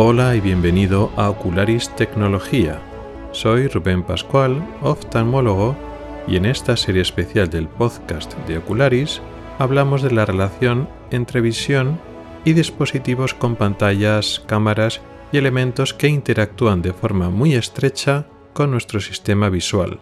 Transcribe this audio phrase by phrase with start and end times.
[0.00, 2.80] Hola y bienvenido a Ocularis Tecnología.
[3.32, 5.76] Soy Rubén Pascual, oftalmólogo,
[6.28, 9.20] y en esta serie especial del podcast de Ocularis
[9.58, 12.00] hablamos de la relación entre visión
[12.44, 15.00] y dispositivos con pantallas, cámaras
[15.32, 19.98] y elementos que interactúan de forma muy estrecha con nuestro sistema visual.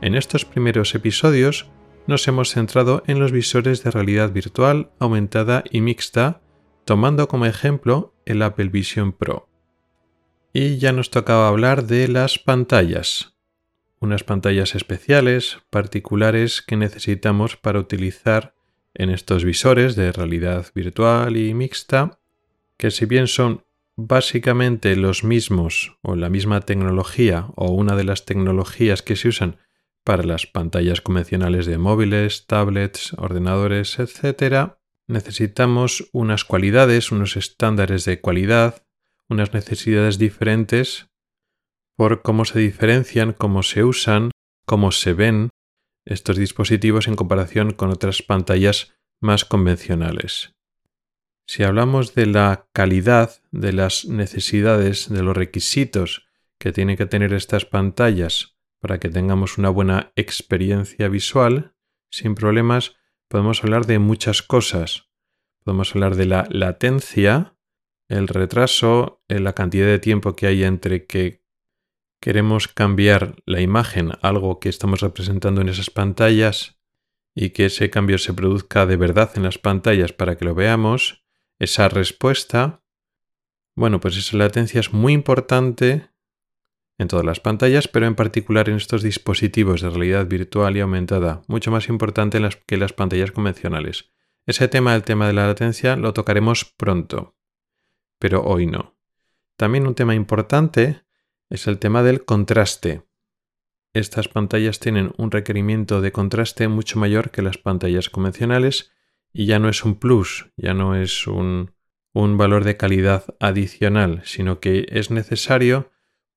[0.00, 1.68] En estos primeros episodios
[2.08, 6.40] nos hemos centrado en los visores de realidad virtual, aumentada y mixta,
[6.84, 9.48] tomando como ejemplo el Apple Vision Pro.
[10.52, 13.36] Y ya nos tocaba hablar de las pantallas,
[14.00, 18.54] unas pantallas especiales, particulares que necesitamos para utilizar
[18.94, 22.20] en estos visores de realidad virtual y mixta,
[22.76, 23.64] que si bien son
[23.96, 29.58] básicamente los mismos o la misma tecnología o una de las tecnologías que se usan
[30.04, 34.74] para las pantallas convencionales de móviles, tablets, ordenadores, etc.,
[35.08, 38.84] necesitamos unas cualidades, unos estándares de cualidad,
[39.28, 41.08] unas necesidades diferentes
[41.96, 44.30] por cómo se diferencian, cómo se usan,
[44.64, 45.50] cómo se ven
[46.04, 50.54] estos dispositivos en comparación con otras pantallas más convencionales.
[51.46, 56.26] Si hablamos de la calidad, de las necesidades, de los requisitos
[56.58, 61.74] que tienen que tener estas pantallas para que tengamos una buena experiencia visual,
[62.10, 62.96] sin problemas,
[63.32, 65.08] podemos hablar de muchas cosas.
[65.64, 67.56] Podemos hablar de la latencia,
[68.08, 71.42] el retraso, la cantidad de tiempo que hay entre que
[72.20, 76.78] queremos cambiar la imagen, algo que estamos representando en esas pantallas,
[77.34, 81.24] y que ese cambio se produzca de verdad en las pantallas para que lo veamos,
[81.58, 82.82] esa respuesta,
[83.74, 86.10] bueno, pues esa latencia es muy importante
[86.98, 91.42] en todas las pantallas, pero en particular en estos dispositivos de realidad virtual y aumentada,
[91.48, 94.12] mucho más importante las, que las pantallas convencionales.
[94.46, 97.36] Ese tema, el tema de la latencia, lo tocaremos pronto,
[98.18, 98.96] pero hoy no.
[99.56, 101.02] También un tema importante
[101.48, 103.02] es el tema del contraste.
[103.94, 108.90] Estas pantallas tienen un requerimiento de contraste mucho mayor que las pantallas convencionales
[109.32, 111.72] y ya no es un plus, ya no es un,
[112.12, 115.90] un valor de calidad adicional, sino que es necesario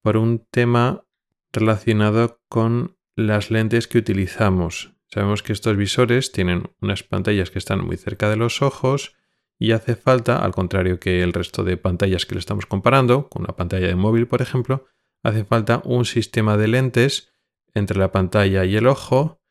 [0.05, 1.03] por un tema
[1.51, 4.93] relacionado con las lentes que utilizamos.
[5.07, 9.15] Sabemos que estos visores tienen unas pantallas que están muy cerca de los ojos
[9.57, 13.45] y hace falta, al contrario que el resto de pantallas que le estamos comparando, con
[13.45, 14.85] una pantalla de móvil por ejemplo,
[15.23, 17.33] hace falta un sistema de lentes
[17.73, 19.41] entre la pantalla y el ojo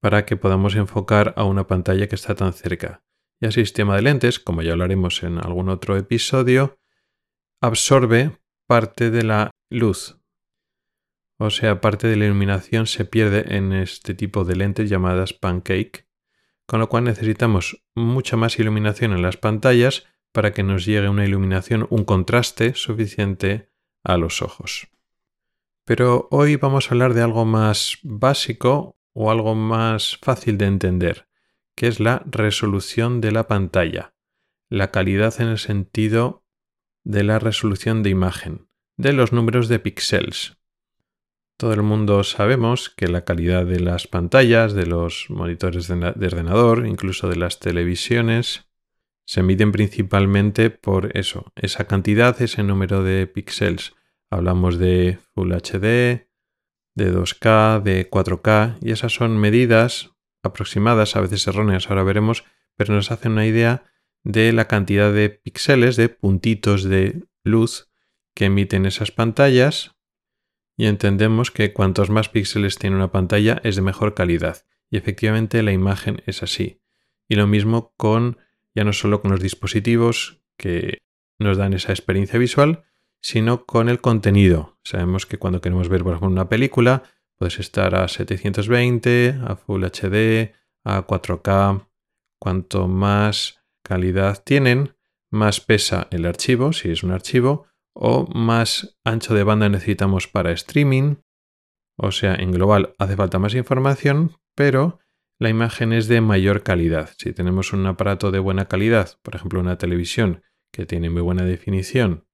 [0.00, 3.02] para que podamos enfocar a una pantalla que está tan cerca.
[3.40, 6.78] Y el sistema de lentes, como ya hablaremos en algún otro episodio,
[7.60, 10.18] absorbe parte de la luz.
[11.38, 16.06] O sea, parte de la iluminación se pierde en este tipo de lentes llamadas pancake,
[16.66, 21.24] con lo cual necesitamos mucha más iluminación en las pantallas para que nos llegue una
[21.24, 23.70] iluminación, un contraste suficiente
[24.02, 24.88] a los ojos.
[25.84, 31.28] Pero hoy vamos a hablar de algo más básico o algo más fácil de entender,
[31.76, 34.14] que es la resolución de la pantalla,
[34.68, 36.45] la calidad en el sentido
[37.06, 40.58] de la resolución de imagen, de los números de píxeles.
[41.56, 45.94] Todo el mundo sabemos que la calidad de las pantallas, de los monitores de,
[46.26, 48.66] ordenador, incluso de las televisiones,
[49.24, 53.94] se miden principalmente por eso, esa cantidad, ese número de píxeles
[54.28, 56.26] Hablamos de Full HD,
[56.96, 60.10] de 2K, de 4K, y esas son medidas
[60.42, 62.44] aproximadas, a veces erróneas, ahora veremos,
[62.74, 63.84] pero nos hacen una idea
[64.26, 67.88] de la cantidad de píxeles, de puntitos de luz
[68.34, 69.94] que emiten esas pantallas,
[70.76, 74.66] y entendemos que cuantos más píxeles tiene una pantalla es de mejor calidad.
[74.90, 76.82] Y efectivamente la imagen es así.
[77.28, 78.38] Y lo mismo con,
[78.74, 80.98] ya no solo con los dispositivos que
[81.38, 82.84] nos dan esa experiencia visual,
[83.22, 84.76] sino con el contenido.
[84.82, 87.04] Sabemos que cuando queremos ver, por ejemplo, una película,
[87.36, 90.52] puedes estar a 720, a Full HD,
[90.84, 91.86] a 4K.
[92.38, 93.55] Cuanto más
[93.86, 94.96] calidad tienen,
[95.30, 100.50] más pesa el archivo, si es un archivo, o más ancho de banda necesitamos para
[100.52, 101.16] streaming.
[101.96, 104.98] O sea, en global hace falta más información, pero
[105.38, 107.10] la imagen es de mayor calidad.
[107.18, 110.42] Si tenemos un aparato de buena calidad, por ejemplo una televisión
[110.72, 112.26] que tiene muy buena definición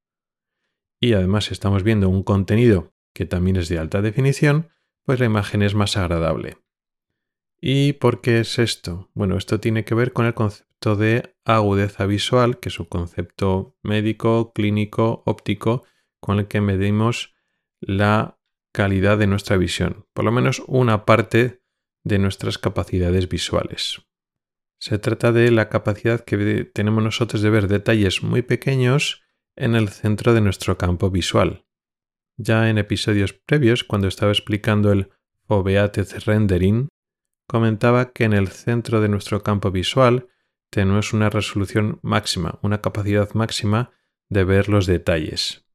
[1.02, 4.70] y además estamos viendo un contenido que también es de alta definición,
[5.04, 6.58] pues la imagen es más agradable.
[7.60, 9.10] ¿Y por qué es esto?
[9.12, 13.76] Bueno, esto tiene que ver con el concepto de agudeza visual, que es un concepto
[13.82, 15.84] médico, clínico, óptico,
[16.20, 17.34] con el que medimos
[17.80, 18.38] la
[18.72, 21.62] calidad de nuestra visión, por lo menos una parte
[22.04, 24.02] de nuestras capacidades visuales.
[24.80, 29.22] Se trata de la capacidad que tenemos nosotros de ver detalles muy pequeños
[29.54, 31.64] en el centro de nuestro campo visual.
[32.36, 35.10] Ya en episodios previos, cuando estaba explicando el
[35.46, 36.88] Foveated Rendering,
[37.46, 40.28] comentaba que en el centro de nuestro campo visual
[40.72, 43.90] tenemos una resolución máxima, una capacidad máxima
[44.30, 45.66] de ver los detalles.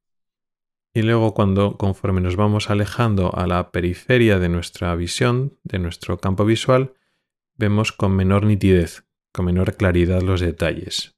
[0.92, 6.18] Y luego cuando conforme nos vamos alejando a la periferia de nuestra visión, de nuestro
[6.18, 6.94] campo visual,
[7.54, 11.16] vemos con menor nitidez, con menor claridad los detalles.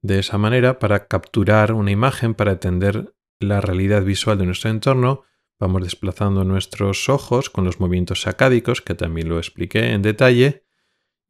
[0.00, 5.24] De esa manera, para capturar una imagen, para entender la realidad visual de nuestro entorno,
[5.60, 10.64] vamos desplazando nuestros ojos con los movimientos sacádicos, que también lo expliqué en detalle,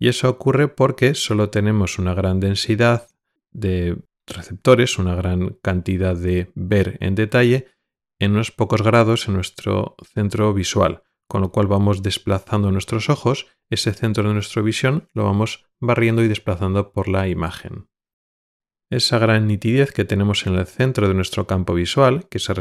[0.02, 3.06] y eso ocurre porque solo tenemos una gran densidad
[3.52, 7.68] de receptores, una gran cantidad de ver en detalle
[8.18, 13.46] en unos pocos grados en nuestro centro visual, con lo cual vamos desplazando nuestros ojos,
[13.70, 17.88] ese centro de nuestra visión lo vamos barriendo y desplazando por la imagen.
[18.90, 22.52] Esa gran nitidez que tenemos en el centro de nuestro campo visual, que se,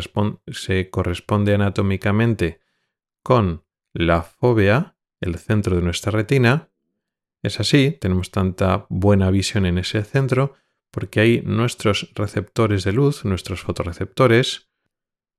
[0.52, 2.62] se corresponde anatómicamente
[3.24, 6.71] con la fóvea, el centro de nuestra retina,
[7.44, 10.56] es así, tenemos tanta buena visión en ese centro,
[10.92, 14.70] porque hay nuestros receptores de luz, nuestros fotorreceptores,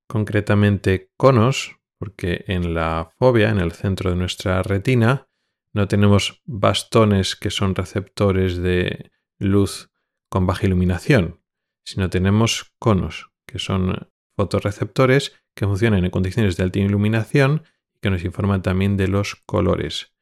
[0.07, 5.27] concretamente conos, porque en la fobia, en el centro de nuestra retina,
[5.73, 9.89] no tenemos bastones que son receptores de luz
[10.29, 11.41] con baja iluminación,
[11.85, 17.63] sino tenemos conos, que son fotorreceptores que funcionan en condiciones de alta iluminación
[17.95, 20.12] y que nos informan también de los colores.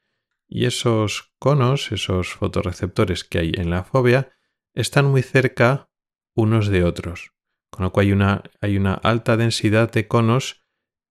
[0.54, 4.34] Y esos conos, esos fotorreceptores que hay en la fobia,
[4.74, 5.90] están muy cerca
[6.36, 7.32] unos de otros,
[7.70, 10.66] con lo cual hay una, hay una alta densidad de conos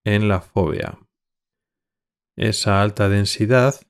[0.05, 0.99] en la fobia.
[2.37, 3.81] Esa alta densidad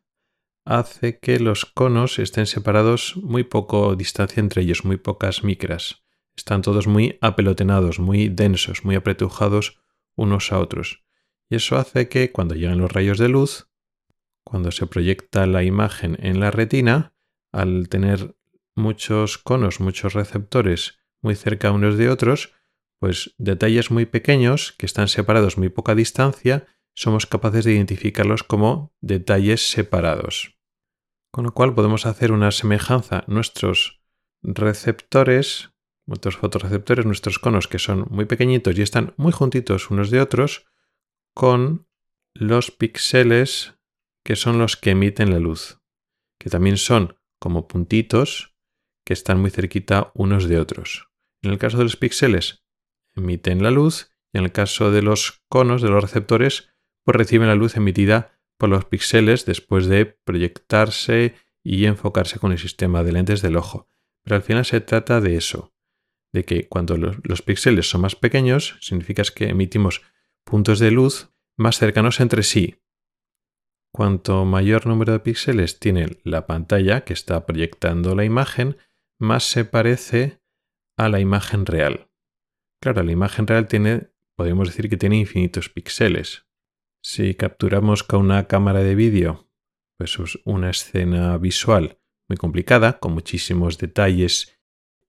[0.64, 6.04] hace que los conos estén separados muy poco distancia entre ellos, muy pocas micras.
[6.36, 9.80] Están todos muy apelotenados, muy densos, muy apretujados
[10.14, 11.02] unos a otros.
[11.48, 13.69] Y eso hace que cuando llegan los rayos de luz,
[14.50, 17.14] cuando se proyecta la imagen en la retina,
[17.52, 18.34] al tener
[18.74, 22.52] muchos conos, muchos receptores muy cerca unos de otros,
[22.98, 28.92] pues detalles muy pequeños que están separados muy poca distancia, somos capaces de identificarlos como
[29.00, 30.58] detalles separados.
[31.30, 34.02] Con lo cual podemos hacer una semejanza nuestros
[34.42, 35.70] receptores,
[36.06, 40.66] nuestros fotorreceptores, nuestros conos que son muy pequeñitos y están muy juntitos unos de otros,
[41.34, 41.86] con
[42.34, 43.76] los píxeles
[44.30, 45.80] que son los que emiten la luz,
[46.38, 48.54] que también son como puntitos
[49.04, 51.08] que están muy cerquita unos de otros.
[51.42, 52.62] En el caso de los píxeles,
[53.16, 56.72] emiten la luz y en el caso de los conos, de los receptores,
[57.04, 61.34] pues reciben la luz emitida por los píxeles después de proyectarse
[61.64, 63.88] y enfocarse con el sistema de lentes del ojo.
[64.22, 65.74] Pero al final se trata de eso,
[66.32, 70.02] de que cuando los, los píxeles son más pequeños, significa que emitimos
[70.44, 72.76] puntos de luz más cercanos entre sí.
[73.92, 78.76] Cuanto mayor número de píxeles tiene la pantalla que está proyectando la imagen,
[79.18, 80.40] más se parece
[80.96, 82.08] a la imagen real.
[82.80, 86.46] Claro, la imagen real tiene, podemos decir que tiene infinitos píxeles.
[87.02, 89.48] Si capturamos con una cámara de vídeo,
[89.98, 91.98] pues es una escena visual
[92.28, 94.56] muy complicada, con muchísimos detalles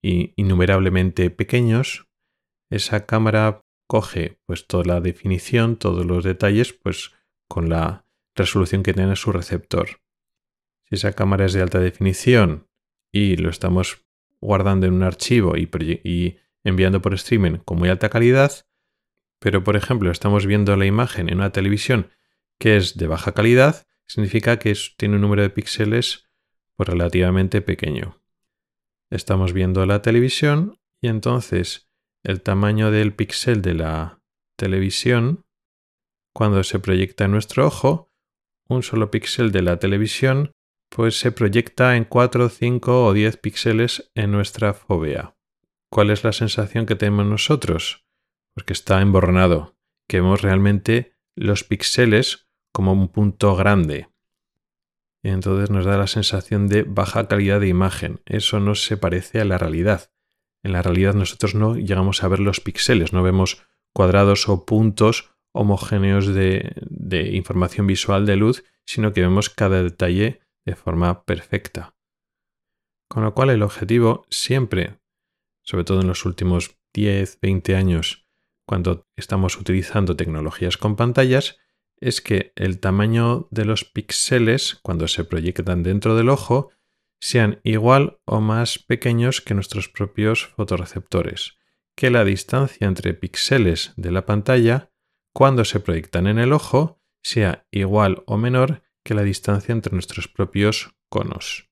[0.02, 2.08] innumerablemente pequeños,
[2.72, 7.12] esa cámara coge pues toda la definición, todos los detalles, pues
[7.48, 8.06] con la
[8.42, 10.02] resolución que tiene su receptor.
[10.90, 12.68] Si esa cámara es de alta definición
[13.12, 14.06] y lo estamos
[14.42, 18.66] guardando en un archivo y, enviando por streaming con muy alta calidad,
[19.40, 22.12] pero por ejemplo estamos viendo la imagen en una televisión
[22.60, 26.26] que es de baja calidad, significa que tiene un número de píxeles
[26.76, 28.22] pues, relativamente pequeño.
[29.10, 31.90] Estamos viendo la televisión y entonces
[32.24, 34.22] el tamaño del píxel de la
[34.56, 35.46] televisión,
[36.34, 38.11] cuando se proyecta en nuestro ojo,
[38.76, 40.52] un solo píxel de la televisión
[40.90, 45.36] pues se proyecta en 4, 5 o 10 píxeles en nuestra fobia.
[45.90, 48.06] ¿Cuál es la sensación que tenemos nosotros?
[48.54, 54.10] Pues que está emborronado, que vemos realmente los píxeles como un punto grande.
[55.24, 58.20] Y entonces nos da la sensación de baja calidad de imagen.
[58.26, 60.12] Eso no se parece a la realidad.
[60.64, 63.64] En la realidad nosotros no llegamos a ver los píxeles, no vemos
[63.94, 70.76] cuadrados o puntos homogéneos de, información visual de luz, sino que vemos cada detalle de
[70.76, 71.96] forma perfecta.
[73.10, 75.00] Con lo cual el objetivo siempre,
[75.64, 78.26] sobre todo en los últimos 10, 20 años,
[78.66, 81.58] cuando estamos utilizando tecnologías con pantallas,
[81.98, 86.72] es que el tamaño de los píxeles, cuando se proyectan dentro del ojo,
[87.20, 91.58] sean igual o más pequeños que nuestros propios fotorreceptores,
[91.96, 94.91] que la distancia entre píxeles de la pantalla
[95.34, 100.28] cuando se proyectan en el ojo sea igual o menor que la distancia entre nuestros
[100.28, 101.70] propios conos.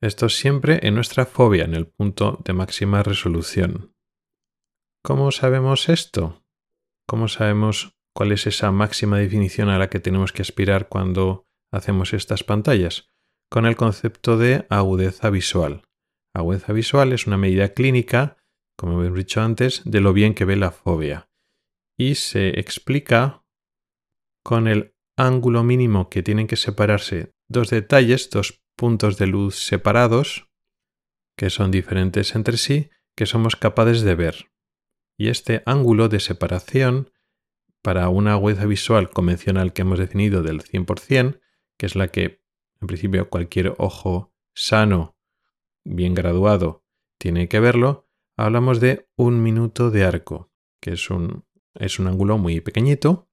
[0.00, 3.94] Esto siempre en nuestra fobia, en el punto de máxima resolución.
[5.02, 6.44] ¿Cómo sabemos esto?
[7.08, 12.12] ¿Cómo sabemos cuál es esa máxima definición a la que tenemos que aspirar cuando hacemos
[12.12, 13.08] estas pantallas?
[13.50, 15.82] Con el concepto de agudeza visual.
[16.34, 18.36] Agudeza visual es una medida clínica,
[18.76, 21.28] como hemos dicho antes, de lo bien que ve la fobia.
[21.96, 23.44] Y se explica
[24.42, 30.48] con el ángulo mínimo que tienen que separarse dos detalles, dos puntos de luz separados,
[31.36, 34.52] que son diferentes entre sí, que somos capaces de ver.
[35.18, 37.10] Y este ángulo de separación
[37.82, 41.40] para una agudeza visual convencional que hemos definido del 100%,
[41.78, 42.42] que es la que
[42.80, 45.16] en principio cualquier ojo sano,
[45.84, 46.84] bien graduado,
[47.18, 51.45] tiene que verlo, hablamos de un minuto de arco, que es un,
[51.80, 53.28] es un ángulo muy pequeñito,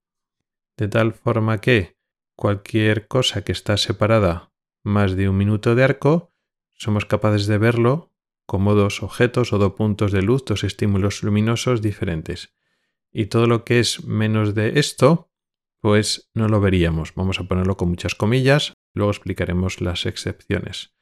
[0.77, 1.97] de tal forma que
[2.35, 4.51] cualquier cosa que está separada
[4.83, 6.31] más de un minuto de arco,
[6.73, 8.11] somos capaces de verlo
[8.45, 12.53] como dos objetos o dos puntos de luz, dos estímulos luminosos diferentes.
[13.11, 15.31] Y todo lo que es menos de esto,
[15.79, 17.13] pues no lo veríamos.
[17.15, 20.93] Vamos a ponerlo con muchas comillas, luego explicaremos las excepciones.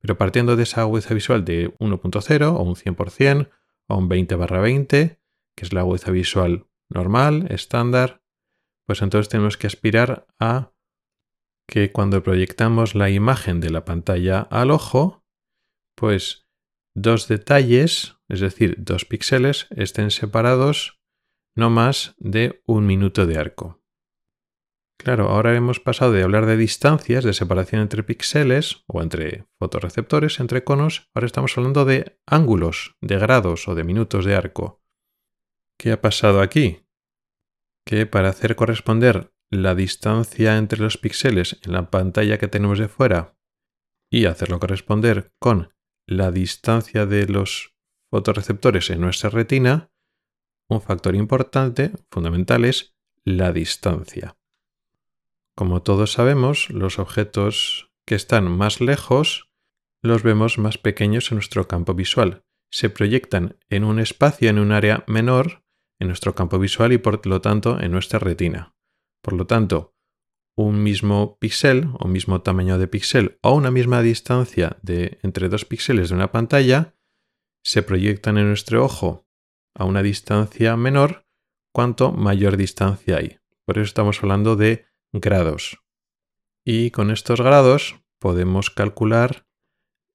[0.00, 3.50] Pero partiendo de esa agudeza visual de 1.0 o un 100%
[3.88, 5.20] o un 20 barra 20,
[5.54, 8.22] que es la agudeza visual normal, estándar,
[8.86, 10.72] pues entonces tenemos que aspirar a
[11.68, 15.24] que cuando proyectamos la imagen de la pantalla al ojo,
[15.94, 16.48] pues
[16.94, 21.00] dos detalles, es decir, dos píxeles, estén separados
[21.54, 23.82] no más de un minuto de arco.
[24.98, 30.40] Claro, ahora hemos pasado de hablar de distancias, de separación entre píxeles o entre fotorreceptores,
[30.40, 34.82] entre conos, ahora estamos hablando de ángulos, de grados o de minutos de arco.
[35.78, 36.84] ¿Qué ha pasado aquí?
[37.86, 42.88] Que para hacer corresponder la distancia entre los píxeles en la pantalla que tenemos de
[42.88, 43.38] fuera
[44.10, 45.72] y hacerlo corresponder con
[46.06, 47.76] la distancia de los
[48.10, 49.92] fotorreceptores en nuestra retina,
[50.68, 54.36] un factor importante, fundamental, es la distancia.
[55.54, 59.50] Como todos sabemos, los objetos que están más lejos
[60.02, 62.44] los vemos más pequeños en nuestro campo visual.
[62.70, 65.64] Se proyectan en un espacio, en un área menor,
[65.98, 68.74] en nuestro campo visual y por lo tanto en nuestra retina.
[69.22, 69.94] Por lo tanto,
[70.56, 75.64] un mismo píxel o mismo tamaño de píxel o una misma distancia de entre dos
[75.64, 76.94] píxeles de una pantalla
[77.62, 79.28] se proyectan en nuestro ojo
[79.74, 81.26] a una distancia menor
[81.72, 83.38] cuanto mayor distancia hay.
[83.64, 85.78] Por eso estamos hablando de grados.
[86.64, 89.46] Y con estos grados podemos calcular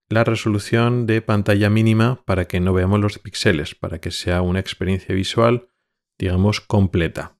[0.09, 4.59] la resolución de pantalla mínima para que no veamos los píxeles, para que sea una
[4.59, 5.69] experiencia visual,
[6.23, 7.37] digamos, completa.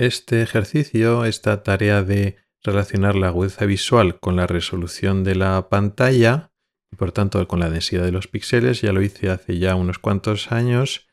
[0.00, 6.50] Este ejercicio, esta tarea de relacionar la agudeza visual con la resolución de la pantalla
[6.90, 10.00] y por tanto con la densidad de los píxeles, ya lo hice hace ya unos
[10.00, 11.06] cuantos años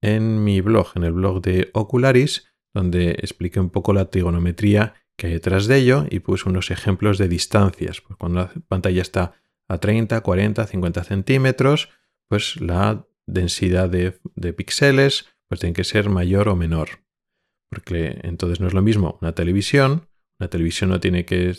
[0.00, 5.26] en mi blog, en el blog de Ocularis, donde expliqué un poco la trigonometría que
[5.26, 8.00] hay detrás de ello y puse unos ejemplos de distancias.
[8.00, 9.32] Pues cuando la pantalla está
[9.66, 11.88] a 30, 40, 50 centímetros,
[12.28, 17.02] pues la densidad de, de píxeles pues tiene que ser mayor o menor
[17.72, 20.06] porque entonces no es lo mismo una televisión,
[20.38, 21.56] una televisión no tiene que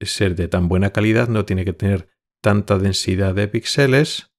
[0.00, 2.08] ser de tan buena calidad, no tiene que tener
[2.40, 4.32] tanta densidad de píxeles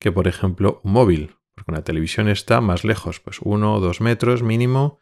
[0.00, 4.00] que por ejemplo un móvil, porque una televisión está más lejos, pues uno o dos
[4.00, 5.00] metros mínimo,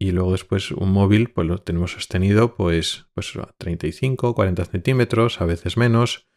[0.00, 5.40] y luego después un móvil pues lo tenemos sostenido pues, pues a 35, 40 centímetros,
[5.40, 6.28] a veces menos.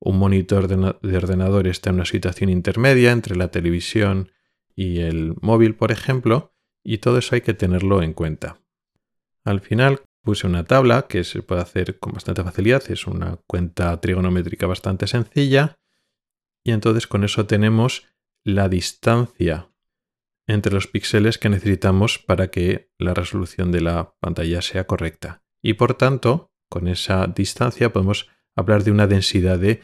[0.00, 4.32] Un monitor de ordenador está en una situación intermedia entre la televisión
[4.74, 8.60] y el móvil, por ejemplo, y todo eso hay que tenerlo en cuenta.
[9.44, 14.00] Al final puse una tabla que se puede hacer con bastante facilidad, es una cuenta
[14.00, 15.76] trigonométrica bastante sencilla
[16.64, 18.06] y entonces con eso tenemos
[18.44, 19.68] la distancia
[20.46, 25.42] entre los píxeles que necesitamos para que la resolución de la pantalla sea correcta.
[25.62, 29.80] Y por tanto, con esa distancia podemos hablar de una densidad de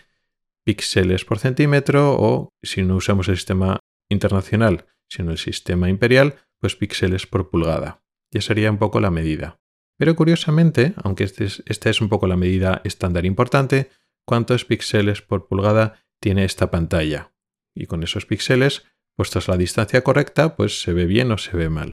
[0.65, 6.77] píxeles por centímetro o si no usamos el sistema internacional, sino el sistema imperial, pues
[6.77, 8.03] píxeles por pulgada.
[8.31, 9.61] Ya sería un poco la medida.
[9.97, 13.91] Pero curiosamente, aunque este esta es un poco la medida estándar importante,
[14.25, 17.33] cuántos píxeles por pulgada tiene esta pantalla.
[17.75, 18.85] Y con esos píxeles,
[19.17, 21.93] puestos a la distancia correcta, pues se ve bien o se ve mal.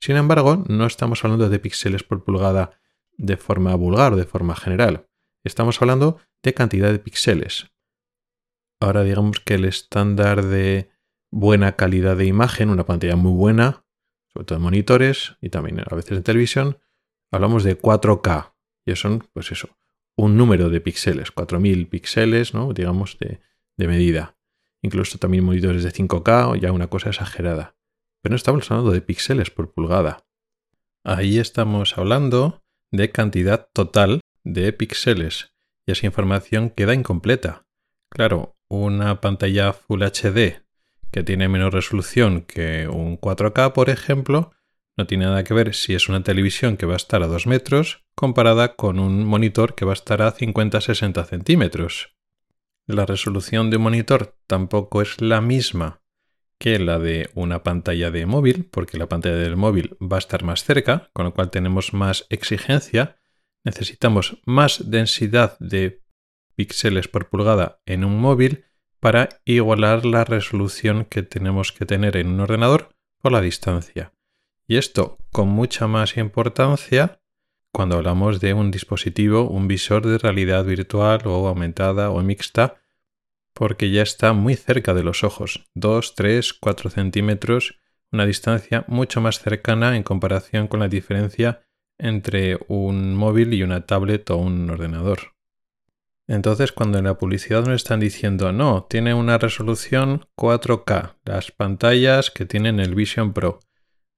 [0.00, 2.78] Sin embargo, no estamos hablando de píxeles por pulgada
[3.16, 5.08] de forma vulgar o de forma general.
[5.44, 7.70] Estamos hablando de cantidad de píxeles.
[8.80, 10.90] Ahora digamos que el estándar de
[11.34, 13.84] buena calidad de imagen, una pantalla muy buena,
[14.32, 16.78] sobre todo en monitores y también a veces en televisión,
[17.32, 18.54] hablamos de 4K.
[18.86, 19.76] Y son, pues eso,
[20.16, 22.72] un número de píxeles, 4000 píxeles, ¿no?
[22.72, 23.40] Digamos, de,
[23.76, 24.36] de medida.
[24.80, 27.74] Incluso también monitores de 5K o ya una cosa exagerada.
[28.22, 30.24] Pero no estamos hablando de píxeles por pulgada.
[31.02, 32.62] Ahí estamos hablando
[32.92, 35.52] de cantidad total de píxeles
[35.84, 37.66] y esa información queda incompleta.
[38.08, 40.63] Claro, una pantalla Full HD
[41.14, 44.50] que tiene menos resolución que un 4K, por ejemplo,
[44.96, 47.46] no tiene nada que ver si es una televisión que va a estar a 2
[47.46, 52.16] metros comparada con un monitor que va a estar a 50-60 centímetros.
[52.88, 56.02] La resolución de un monitor tampoco es la misma
[56.58, 60.42] que la de una pantalla de móvil, porque la pantalla del móvil va a estar
[60.42, 63.18] más cerca, con lo cual tenemos más exigencia,
[63.62, 66.02] necesitamos más densidad de
[66.56, 68.64] píxeles por pulgada en un móvil
[69.04, 72.88] para igualar la resolución que tenemos que tener en un ordenador
[73.20, 74.14] por la distancia.
[74.66, 77.20] Y esto con mucha más importancia
[77.70, 82.76] cuando hablamos de un dispositivo, un visor de realidad virtual o aumentada o mixta,
[83.52, 87.78] porque ya está muy cerca de los ojos, 2, 3, 4 centímetros,
[88.10, 91.60] una distancia mucho más cercana en comparación con la diferencia
[91.98, 95.33] entre un móvil y una tablet o un ordenador.
[96.26, 102.30] Entonces, cuando en la publicidad nos están diciendo, no, tiene una resolución 4K, las pantallas
[102.30, 103.60] que tienen el Vision Pro,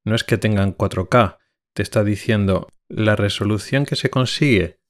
[0.05, 1.39] no es que tengan 4K,
[1.75, 4.81] te está diciendo la resolución que se consigue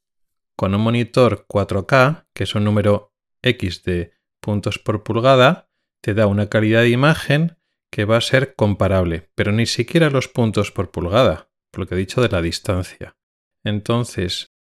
[0.57, 5.71] con un monitor 4K, que es un número X de puntos por pulgada,
[6.03, 7.59] te da una calidad de imagen
[7.91, 11.95] que va a ser comparable, pero ni siquiera los puntos por pulgada, por lo que
[11.95, 13.17] he dicho de la distancia.
[13.65, 14.56] Entonces,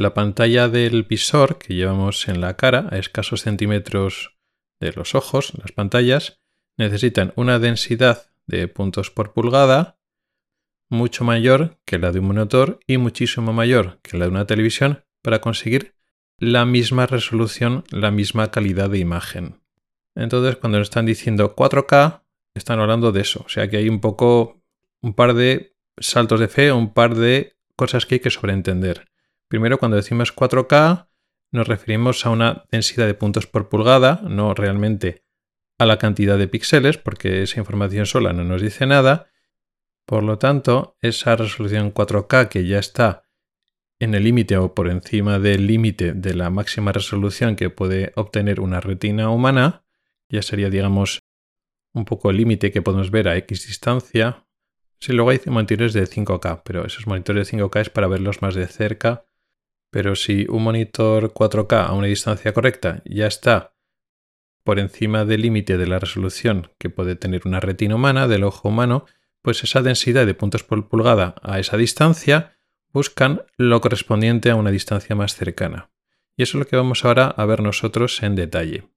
[0.00, 4.34] la pantalla del visor que llevamos en la cara, a escasos centímetros
[4.80, 6.40] de los ojos, las pantallas,
[6.78, 9.98] necesitan una densidad de puntos por pulgada
[10.88, 15.04] mucho mayor que la de un monitor y muchísimo mayor que la de una televisión
[15.22, 15.94] para conseguir
[16.38, 19.60] la misma resolución, la misma calidad de imagen.
[20.14, 22.22] Entonces, cuando nos están diciendo 4K,
[22.54, 23.44] están hablando de eso.
[23.44, 24.62] O sea que hay un poco,
[25.02, 29.10] un par de saltos de fe, un par de cosas que hay que sobreentender.
[29.50, 31.08] Primero, cuando decimos 4K,
[31.50, 35.24] nos referimos a una densidad de puntos por pulgada, no realmente
[35.76, 39.28] a la cantidad de píxeles, porque esa información sola no nos dice nada.
[40.06, 43.24] Por lo tanto, esa resolución 4K que ya está
[43.98, 48.60] en el límite o por encima del límite de la máxima resolución que puede obtener
[48.60, 49.82] una retina humana,
[50.28, 51.18] ya sería, digamos,
[51.92, 54.46] un poco el límite que podemos ver a X distancia.
[55.00, 58.54] Si luego hay monitores de 5K, pero esos monitores de 5K es para verlos más
[58.54, 59.24] de cerca.
[59.90, 63.74] Pero si un monitor 4K a una distancia correcta ya está
[64.64, 68.68] por encima del límite de la resolución que puede tener una retina humana, del ojo
[68.68, 69.06] humano,
[69.42, 72.56] pues esa densidad de puntos por pulgada a esa distancia
[72.92, 75.90] buscan lo correspondiente a una distancia más cercana.
[76.36, 78.88] Y eso es lo que vamos ahora a ver nosotros en detalle.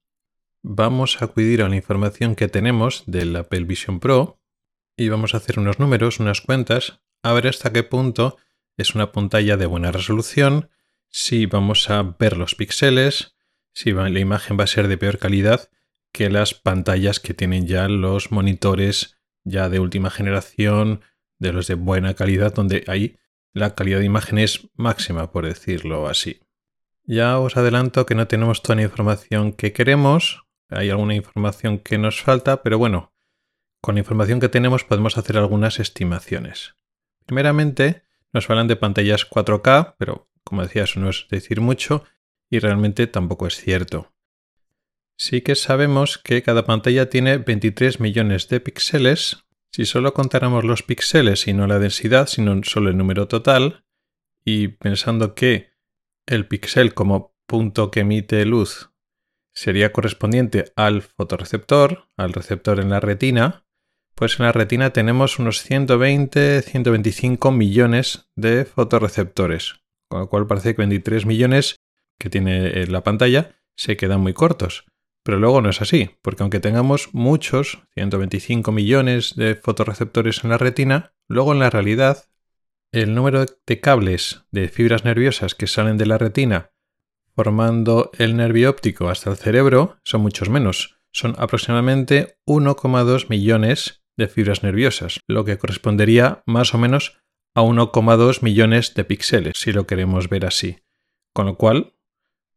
[0.61, 4.39] Vamos a acudir a la información que tenemos del Apple Vision Pro
[4.95, 8.37] y vamos a hacer unos números, unas cuentas, a ver hasta qué punto
[8.77, 10.69] es una pantalla de buena resolución,
[11.15, 13.35] si vamos a ver los píxeles,
[13.71, 15.69] si la imagen va a ser de peor calidad
[16.11, 21.01] que las pantallas que tienen ya los monitores ya de última generación,
[21.37, 23.17] de los de buena calidad, donde ahí
[23.53, 26.41] la calidad de imagen es máxima, por decirlo así.
[27.03, 31.99] Ya os adelanto que no tenemos toda la información que queremos, hay alguna información que
[31.99, 33.13] nos falta, pero bueno,
[33.81, 36.73] con la información que tenemos podemos hacer algunas estimaciones.
[37.27, 38.02] Primeramente,
[38.33, 42.03] nos hablan de pantallas 4K, pero como decía, eso no es decir mucho
[42.49, 44.13] y realmente tampoco es cierto.
[45.17, 49.45] Sí que sabemos que cada pantalla tiene 23 millones de píxeles.
[49.71, 53.85] Si solo contáramos los píxeles y no la densidad, sino solo el número total,
[54.43, 55.71] y pensando que
[56.25, 58.91] el píxel como punto que emite luz
[59.53, 63.65] sería correspondiente al fotorreceptor, al receptor en la retina,
[64.15, 70.81] pues en la retina tenemos unos 120-125 millones de fotorreceptores, con lo cual parece que
[70.81, 71.77] 23 millones
[72.19, 74.85] que tiene la pantalla se quedan muy cortos.
[75.23, 80.57] Pero luego no es así, porque aunque tengamos muchos, 125 millones de fotorreceptores en la
[80.57, 82.25] retina, luego en la realidad
[82.91, 86.73] el número de cables de fibras nerviosas que salen de la retina
[87.35, 90.97] formando el nervio óptico hasta el cerebro son muchos menos.
[91.11, 97.21] Son aproximadamente 1,2 millones de fibras nerviosas, lo que correspondería más o menos
[97.55, 100.77] a 1,2 millones de píxeles, si lo queremos ver así.
[101.33, 101.95] Con lo cual,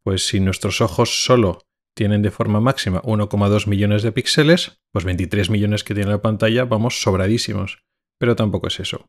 [0.02, 5.50] pues si nuestros ojos solo tienen de forma máxima 1,2 millones de píxeles, pues 23
[5.50, 7.78] millones que tiene la pantalla vamos sobradísimos,
[8.18, 9.08] pero tampoco es eso.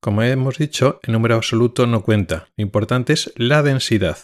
[0.00, 4.18] Como hemos dicho, el número absoluto no cuenta, lo importante es la densidad.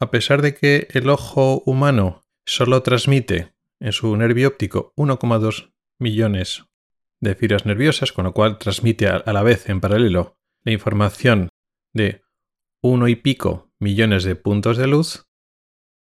[0.00, 6.64] A pesar de que el ojo humano solo transmite en su nervio óptico 1,2 millones
[7.20, 11.48] de fibras nerviosas, con lo cual transmite a la vez en paralelo la información
[11.92, 12.22] de
[12.80, 15.28] uno y pico millones de puntos de luz,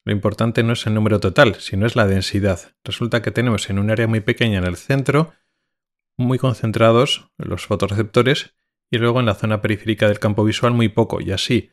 [0.04, 2.74] lo importante no es el número total, sino es la densidad.
[2.84, 5.32] Resulta que tenemos en un área muy pequeña en el centro,
[6.18, 8.54] muy concentrados los fotorreceptores,
[8.90, 11.70] y luego en la zona periférica del campo visual muy poco, y así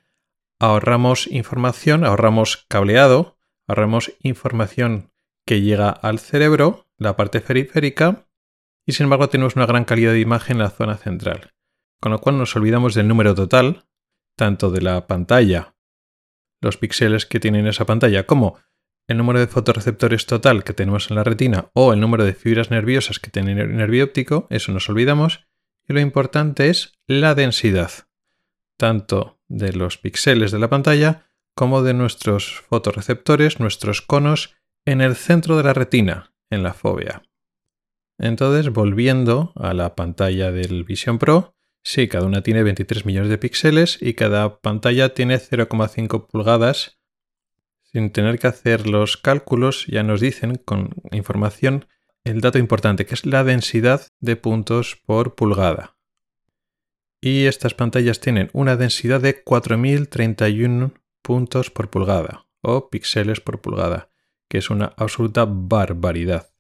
[0.60, 5.12] ahorramos información, ahorramos cableado, ahorramos información
[5.46, 8.28] que llega al cerebro, la parte periférica,
[8.86, 11.54] y sin embargo tenemos una gran calidad de imagen en la zona central.
[12.00, 13.88] Con lo cual nos olvidamos del número total,
[14.36, 15.76] tanto de la pantalla,
[16.62, 18.60] los píxeles que tiene esa pantalla, como
[19.08, 22.70] el número de fotorreceptores total que tenemos en la retina o el número de fibras
[22.70, 25.48] nerviosas que tiene el nervio óptico, eso nos olvidamos,
[25.88, 27.92] y lo importante es la densidad,
[28.78, 35.16] tanto de los píxeles de la pantalla como de nuestros fotorreceptores, nuestros conos, en el
[35.16, 37.24] centro de la retina, en la fobia.
[38.20, 43.40] Entonces, volviendo a la pantalla del Vision Pro, sí, cada una tiene 23 millones de
[43.40, 47.00] píxeles y cada pantalla tiene 0,5 pulgadas.
[47.82, 51.88] Sin tener que hacer los cálculos, ya nos dicen con información
[52.24, 55.98] el dato importante, que es la densidad de puntos por pulgada.
[57.20, 64.11] Y estas pantallas tienen una densidad de 4031 puntos por pulgada o píxeles por pulgada,
[64.52, 66.52] que es una absoluta barbaridad.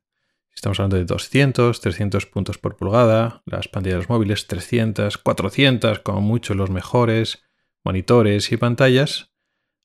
[0.56, 6.54] Estamos hablando de 200, 300 puntos por pulgada, las pantallas móviles 300, 400, como mucho
[6.54, 7.43] los mejores,
[7.84, 9.34] monitores y pantallas.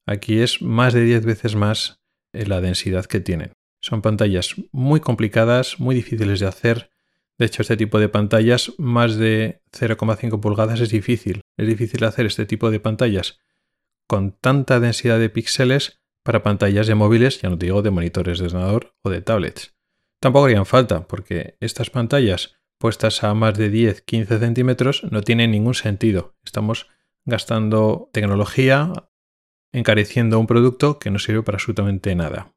[0.07, 2.01] Aquí es más de 10 veces más
[2.33, 3.51] eh, la densidad que tienen.
[3.81, 6.91] Son pantallas muy complicadas, muy difíciles de hacer.
[7.39, 11.41] De hecho, este tipo de pantallas, más de 0,5 pulgadas, es difícil.
[11.57, 13.41] Es difícil hacer este tipo de pantallas
[14.07, 18.47] con tanta densidad de píxeles para pantallas de móviles, ya no digo de monitores de
[18.47, 19.75] ordenador o de tablets.
[20.21, 25.75] Tampoco harían falta, porque estas pantallas puestas a más de 10-15 centímetros no tienen ningún
[25.75, 26.37] sentido.
[26.45, 26.89] Estamos
[27.25, 28.93] gastando tecnología,
[29.73, 32.55] encareciendo un producto que no sirve para absolutamente nada.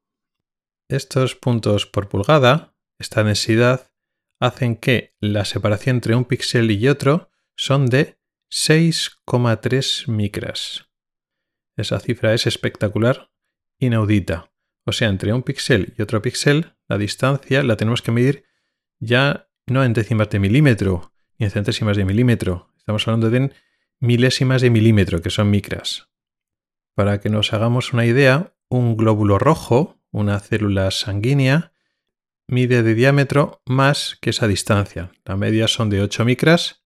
[0.89, 3.91] Estos puntos por pulgada, esta densidad,
[4.39, 8.17] hacen que la separación entre un píxel y otro son de
[8.49, 10.89] 6,3 micras.
[11.77, 13.28] Esa cifra es espectacular,
[13.79, 14.51] inaudita.
[14.85, 18.45] O sea, entre un píxel y otro píxel, la distancia la tenemos que medir
[18.99, 22.71] ya no en décimas de milímetro ni en centésimas de milímetro.
[22.77, 23.53] Estamos hablando de
[23.99, 26.09] milésimas de milímetro, que son micras.
[26.95, 31.71] Para que nos hagamos una idea, un glóbulo rojo, una célula sanguínea,
[32.47, 35.11] mide de diámetro más que esa distancia.
[35.23, 36.83] La media son de 8 micras,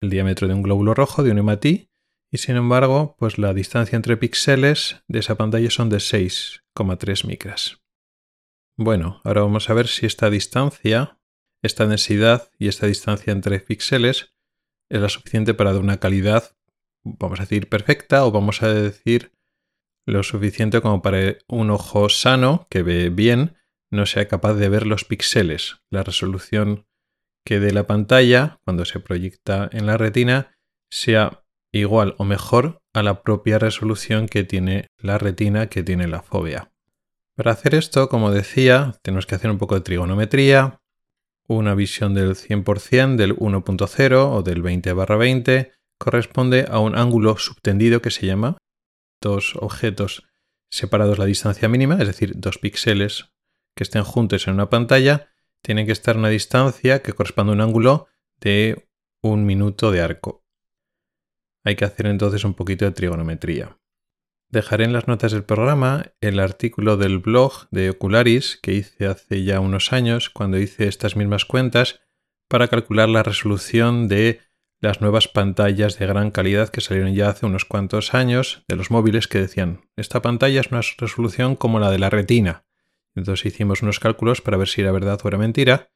[0.00, 1.89] el diámetro de un glóbulo rojo, de un hematí,
[2.32, 7.80] y sin embargo, pues la distancia entre píxeles de esa pantalla son de 6,3 micras.
[8.78, 11.18] Bueno, ahora vamos a ver si esta distancia,
[11.62, 14.34] esta densidad y esta distancia entre píxeles
[14.90, 16.56] es la suficiente para dar una calidad,
[17.04, 19.32] vamos a decir, perfecta o vamos a decir
[20.06, 23.56] lo suficiente como para un ojo sano que ve bien
[23.92, 25.82] no sea capaz de ver los píxeles.
[25.90, 26.86] La resolución
[27.44, 30.56] que dé la pantalla cuando se proyecta en la retina
[30.90, 36.22] sea igual o mejor a la propia resolución que tiene la retina que tiene la
[36.22, 36.72] fobia.
[37.36, 40.80] Para hacer esto, como decía, tenemos que hacer un poco de trigonometría,
[41.46, 47.36] una visión del 100% del 1.0 o del 20 barra 20 corresponde a un ángulo
[47.38, 48.56] subtendido que se llama
[49.20, 50.24] dos objetos
[50.70, 53.32] separados la distancia mínima, es decir, dos píxeles
[53.76, 55.28] que estén juntos en una pantalla,
[55.62, 58.06] tienen que estar a una distancia que corresponde a un ángulo
[58.40, 58.88] de
[59.22, 60.44] un minuto de arco.
[61.64, 63.78] Hay que hacer entonces un poquito de trigonometría.
[64.50, 69.44] Dejaré en las notas del programa el artículo del blog de Ocularis que hice hace
[69.44, 72.00] ya unos años cuando hice estas mismas cuentas
[72.48, 74.40] para calcular la resolución de
[74.80, 78.90] las nuevas pantallas de gran calidad que salieron ya hace unos cuantos años de los
[78.90, 82.64] móviles que decían esta pantalla es una resolución como la de la retina.
[83.14, 85.90] Entonces hicimos unos cálculos para ver si era verdad o era mentira.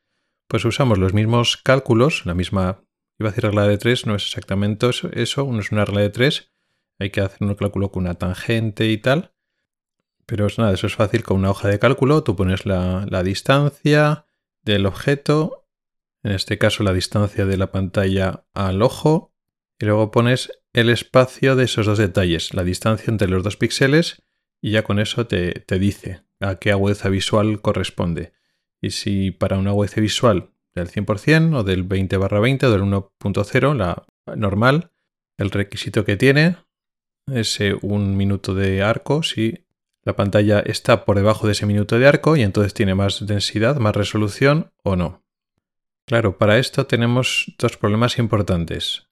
[0.46, 2.83] Pues usamos los mismos cálculos, la misma
[3.18, 6.10] Iba a decir regla de 3, no es exactamente eso, no es una regla de
[6.10, 6.52] 3.
[6.98, 9.32] Hay que hacer un cálculo con una tangente y tal.
[10.26, 12.24] Pero es nada, eso es fácil con una hoja de cálculo.
[12.24, 14.26] Tú pones la, distancia
[14.62, 15.68] del objeto,
[16.22, 19.34] en este caso la distancia de la pantalla al ojo,
[19.78, 24.22] y luego pones el espacio de esos dos detalles, la distancia entre los dos píxeles,
[24.60, 28.32] y ya con eso te, te dice a qué agudeza visual corresponde.
[28.80, 32.82] Y si para una agudeza visual del 100% o del 20 barra 20 o del
[32.82, 34.06] 1.0, la
[34.36, 34.90] normal,
[35.38, 36.56] el requisito que tiene
[37.26, 39.64] es un minuto de arco si
[40.02, 43.76] la pantalla está por debajo de ese minuto de arco y entonces tiene más densidad,
[43.76, 45.24] más resolución o no.
[46.06, 49.08] Claro, para esto tenemos dos problemas importantes.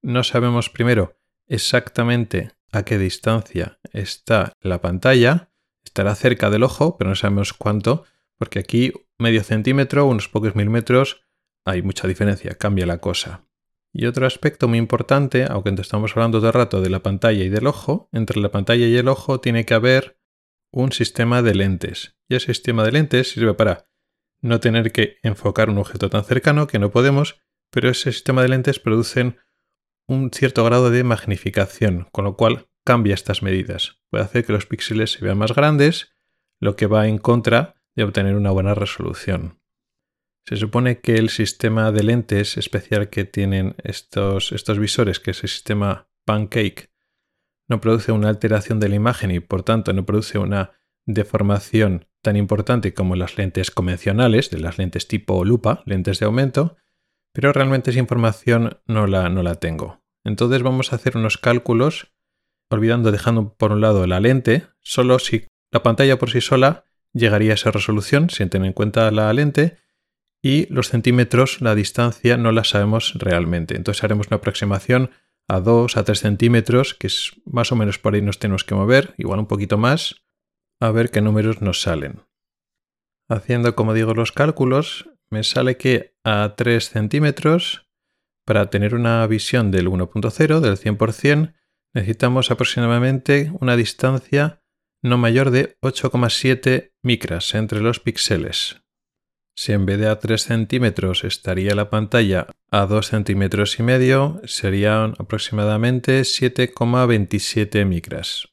[0.00, 5.50] No sabemos primero exactamente a qué distancia está la pantalla.
[5.84, 8.04] Estará cerca del ojo, pero no sabemos cuánto,
[8.38, 11.22] porque aquí medio centímetro, unos pocos milímetros,
[11.64, 13.46] hay mucha diferencia, cambia la cosa.
[13.92, 17.48] Y otro aspecto muy importante, aunque estamos hablando todo el rato de la pantalla y
[17.48, 20.20] del ojo, entre la pantalla y el ojo tiene que haber
[20.72, 22.16] un sistema de lentes.
[22.28, 23.88] Y ese sistema de lentes sirve para
[24.40, 28.48] no tener que enfocar un objeto tan cercano que no podemos, pero ese sistema de
[28.48, 29.38] lentes producen
[30.06, 34.00] un cierto grado de magnificación, con lo cual cambia estas medidas.
[34.10, 36.12] Puede hacer que los píxeles se vean más grandes,
[36.58, 39.60] lo que va en contra de obtener una buena resolución.
[40.46, 45.42] Se supone que el sistema de lentes especial que tienen estos, estos visores, que es
[45.42, 46.90] el sistema Pancake,
[47.68, 50.72] no produce una alteración de la imagen y por tanto no produce una
[51.06, 56.76] deformación tan importante como las lentes convencionales, de las lentes tipo lupa, lentes de aumento,
[57.32, 60.02] pero realmente esa información no la, no la tengo.
[60.24, 62.12] Entonces vamos a hacer unos cálculos,
[62.68, 67.52] olvidando, dejando por un lado la lente, solo si la pantalla por sí sola llegaría
[67.52, 69.78] a esa resolución, sin tener en cuenta la lente,
[70.42, 73.76] y los centímetros, la distancia, no la sabemos realmente.
[73.76, 75.10] Entonces haremos una aproximación
[75.48, 78.74] a 2 a 3 centímetros, que es más o menos por ahí nos tenemos que
[78.74, 80.22] mover, igual un poquito más,
[80.80, 82.22] a ver qué números nos salen.
[83.28, 87.86] Haciendo, como digo, los cálculos, me sale que a 3 centímetros,
[88.46, 91.54] para tener una visión del 1.0, del 100%,
[91.94, 94.59] necesitamos aproximadamente una distancia
[95.02, 98.82] no mayor de 8,7 micras entre los píxeles.
[99.56, 104.40] Si en vez de a 3 centímetros estaría la pantalla a 2 centímetros y medio,
[104.44, 108.48] serían aproximadamente 7,27 micras.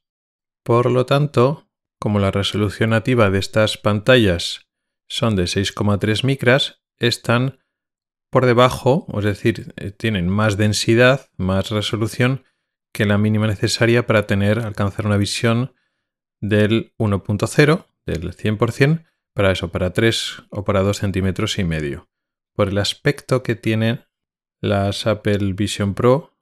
[0.64, 4.68] Por lo tanto, como la resolución nativa de estas pantallas
[5.08, 7.60] son de 6,3 micras, están
[8.30, 12.44] por debajo, es decir, tienen más densidad, más resolución
[12.94, 15.74] que la mínima necesaria para tener alcanzar una visión
[16.42, 22.10] del 1.0, del 100%, para eso, para 3 o para 2 centímetros y medio.
[22.56, 24.06] Por el aspecto que tienen
[24.62, 26.38] las Apple Vision Pro,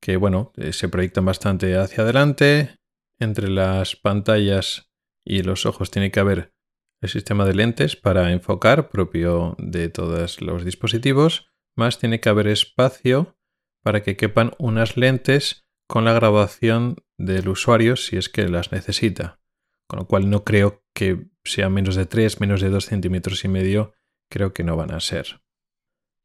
[0.00, 2.76] que bueno, eh, se proyectan bastante hacia adelante.
[3.18, 4.90] Entre las pantallas
[5.24, 6.52] y los ojos tiene que haber
[7.00, 12.48] el sistema de lentes para enfocar propio de todos los dispositivos, más tiene que haber
[12.48, 13.36] espacio
[13.82, 19.40] para que quepan unas lentes con la grabación del usuario si es que las necesita.
[19.86, 23.48] Con lo cual no creo que sea menos de 3, menos de 2 centímetros y
[23.48, 23.94] medio,
[24.28, 25.40] creo que no van a ser.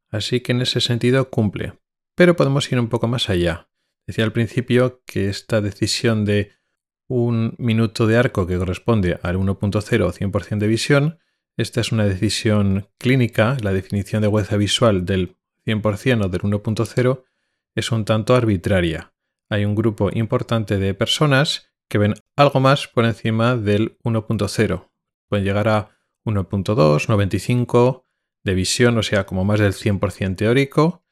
[0.09, 1.73] Así que en ese sentido cumple.
[2.15, 3.69] Pero podemos ir un poco más allá.
[4.05, 6.53] Decía al principio que esta decisión de
[7.07, 11.19] un minuto de arco que corresponde al 1.0 o 100% de visión,
[11.57, 17.23] esta es una decisión clínica, la definición de hueza visual del 100% o del 1.0
[17.75, 19.13] es un tanto arbitraria.
[19.49, 24.89] Hay un grupo importante de personas que ven algo más por encima del 1.0.
[25.29, 28.03] Pueden llegar a 1.2, 95
[28.43, 31.05] de visión, o sea, como más del 100% teórico,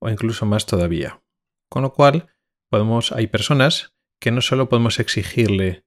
[0.00, 1.22] o incluso más todavía.
[1.68, 2.28] Con lo cual,
[2.70, 5.84] podemos, hay personas que no solo podemos exigirle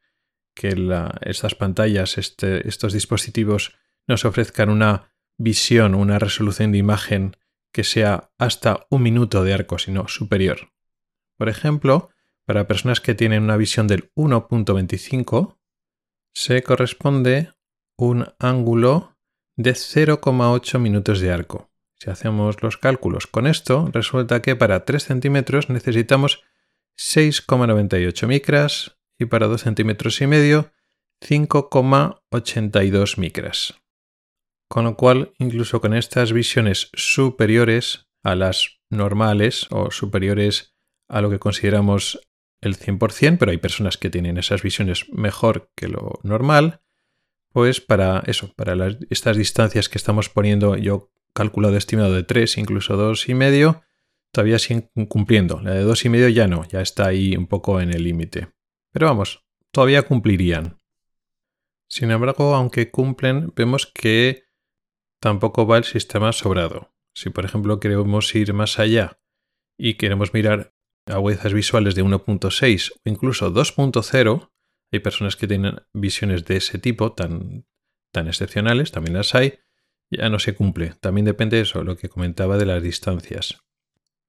[0.56, 0.76] que
[1.22, 3.76] estas pantallas, este, estos dispositivos
[4.08, 7.38] nos ofrezcan una visión, una resolución de imagen
[7.74, 10.72] que sea hasta un minuto de arco, sino superior.
[11.40, 12.10] Por ejemplo,
[12.46, 15.58] para personas que tienen una visión del 1.25,
[16.36, 17.54] se corresponde
[17.98, 19.16] un ángulo
[19.56, 21.72] de 0,8 minutos de arco.
[21.98, 26.44] Si hacemos los cálculos con esto, resulta que para 3 centímetros necesitamos
[26.98, 30.74] 6,98 micras y para 2 centímetros y medio
[31.22, 33.76] 5,82 micras.
[34.68, 40.76] Con lo cual, incluso con estas visiones superiores a las normales o superiores
[41.10, 42.22] a lo que consideramos
[42.62, 46.82] el 100%, pero hay personas que tienen esas visiones mejor que lo normal,
[47.52, 48.76] pues para eso, para
[49.10, 53.82] estas distancias que estamos poniendo, yo calculado estimado de 3, incluso 2,5,
[54.32, 55.60] todavía siguen cumpliendo.
[55.62, 58.50] La de 2,5 ya no, ya está ahí un poco en el límite.
[58.92, 60.78] Pero vamos, todavía cumplirían.
[61.88, 64.44] Sin embargo, aunque cumplen, vemos que
[65.20, 66.94] tampoco va el sistema sobrado.
[67.14, 69.20] Si por ejemplo queremos ir más allá
[69.78, 70.74] y queremos mirar
[71.10, 74.50] agudezas visuales de 1.6 o incluso 2.0,
[74.92, 77.66] Hay personas que tienen visiones de ese tipo tan,
[78.12, 79.60] tan excepcionales, también las hay,
[80.10, 80.96] ya no se cumple.
[81.00, 83.62] También depende de eso, lo que comentaba de las distancias.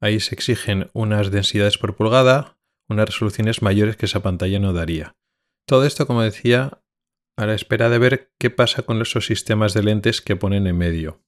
[0.01, 5.17] Ahí se exigen unas densidades por pulgada, unas resoluciones mayores que esa pantalla no daría.
[5.67, 6.83] Todo esto, como decía,
[7.37, 10.77] a la espera de ver qué pasa con esos sistemas de lentes que ponen en
[10.77, 11.23] medio,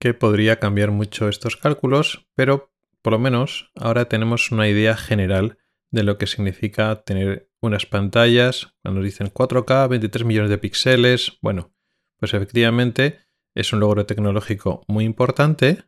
[0.00, 2.72] que podría cambiar mucho estos cálculos, pero
[3.06, 5.58] por lo menos ahora tenemos una idea general
[5.92, 11.72] de lo que significa tener unas pantallas, cuando dicen 4K, 23 millones de píxeles, bueno,
[12.18, 13.20] pues efectivamente
[13.54, 15.84] es un logro tecnológico muy importante.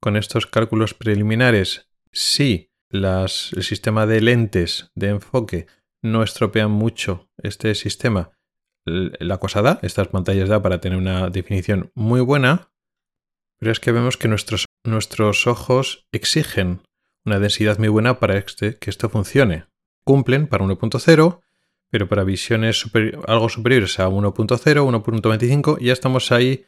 [0.00, 5.66] Con estos cálculos preliminares, si el sistema de lentes de enfoque
[6.02, 8.30] no estropean mucho este sistema,
[8.84, 12.70] la cosa da, estas pantallas da para tener una definición muy buena,
[13.58, 16.80] pero es que vemos que nuestros, nuestros ojos exigen
[17.24, 19.66] una densidad muy buena para este, que esto funcione.
[20.04, 21.40] Cumplen para 1.0,
[21.90, 22.84] pero para visiones
[23.26, 26.66] algo superiores a 1.0, 1.25, ya estamos ahí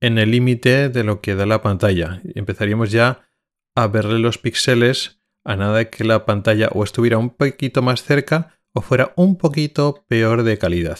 [0.00, 2.20] en el límite de lo que da la pantalla.
[2.34, 3.28] Empezaríamos ya
[3.76, 8.58] a verle los píxeles a nada que la pantalla o estuviera un poquito más cerca
[8.72, 10.98] o fuera un poquito peor de calidad.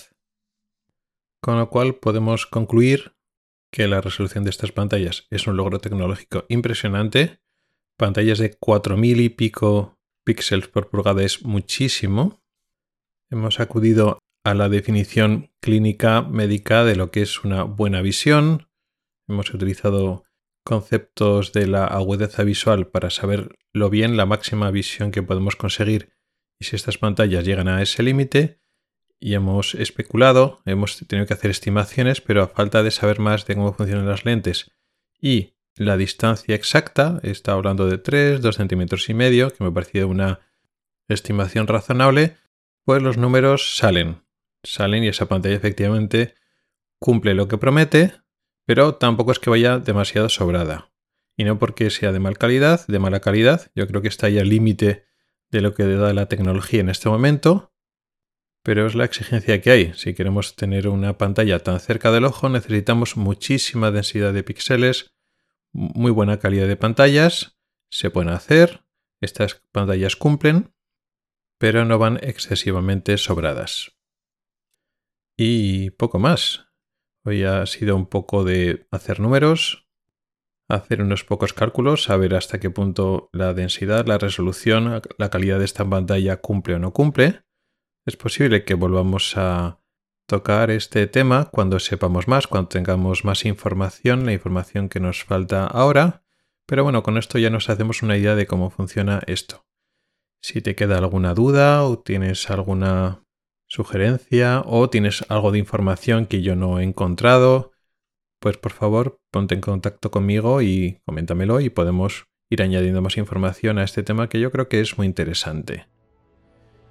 [1.41, 3.15] Con lo cual podemos concluir
[3.73, 7.41] que la resolución de estas pantallas es un logro tecnológico impresionante.
[7.97, 12.43] Pantallas de 4000 y pico píxeles por pulgada es muchísimo.
[13.31, 18.69] Hemos acudido a la definición clínica médica de lo que es una buena visión.
[19.27, 20.25] Hemos utilizado
[20.65, 26.13] conceptos de la agudeza visual para saber lo bien la máxima visión que podemos conseguir
[26.61, 28.62] y si estas pantallas llegan a ese límite
[29.23, 33.55] y hemos especulado, hemos tenido que hacer estimaciones, pero a falta de saber más de
[33.55, 34.73] cómo funcionan las lentes
[35.21, 39.73] y la distancia exacta, está hablando de 3, 2 centímetros y medio, que me ha
[39.75, 40.41] parecido una
[41.07, 42.37] estimación razonable,
[42.85, 44.25] pues los números salen.
[44.65, 46.35] Salen y esa pantalla efectivamente
[46.99, 48.15] cumple lo que promete,
[48.67, 50.91] pero tampoco es que vaya demasiado sobrada.
[51.37, 54.41] Y no porque sea de mal calidad, de mala calidad, yo creo que está ahí
[54.41, 55.05] al límite
[55.53, 57.72] de lo que da la tecnología en este momento,
[58.63, 59.93] pero es la exigencia que hay.
[59.95, 65.13] Si queremos tener una pantalla tan cerca del ojo, necesitamos muchísima densidad de píxeles,
[65.73, 67.59] muy buena calidad de pantallas,
[67.91, 68.85] se pueden hacer,
[69.21, 70.75] estas pantallas cumplen,
[71.59, 73.97] pero no van excesivamente sobradas.
[75.37, 76.67] Y poco más.
[77.25, 79.89] Hoy ha sido un poco de hacer números,
[80.69, 85.65] hacer unos pocos cálculos, saber hasta qué punto la densidad, la resolución, la calidad de
[85.65, 87.45] esta pantalla cumple o no cumple
[88.05, 89.79] es posible que volvamos a
[90.27, 95.67] tocar este tema cuando sepamos más, cuando tengamos más información, la información que nos falta
[95.67, 96.23] ahora.
[96.67, 99.67] Pero bueno, con esto ya nos hacemos una idea de cómo funciona esto.
[100.41, 103.25] Si te queda alguna duda o tienes alguna
[103.69, 107.73] sugerencia o tienes algo de información que yo no he encontrado,
[108.41, 113.79] pues por favor ponte en contacto conmigo y coméntamelo y podemos ir añadiendo más información
[113.79, 115.87] a este tema que yo creo que es muy interesante.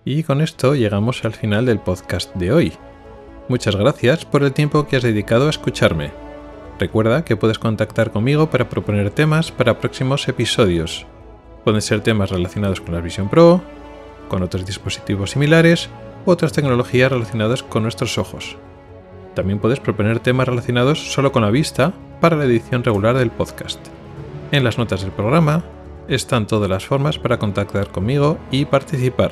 [0.04, 2.74] Y con esto llegamos al final del podcast de hoy.
[3.48, 6.12] Muchas gracias por el tiempo que has dedicado a escucharme.
[6.80, 11.06] Recuerda que puedes contactar conmigo para proponer temas para próximos episodios.
[11.64, 13.62] Pueden ser temas relacionados con la Vision Pro,
[14.28, 15.90] con otros dispositivos similares
[16.26, 18.58] u otras tecnologías relacionadas con nuestros ojos.
[19.36, 23.80] También puedes proponer temas relacionados solo con la vista para la edición regular del podcast.
[24.52, 25.64] En las notas del programa
[26.08, 29.32] están todas las formas para contactar conmigo y participar.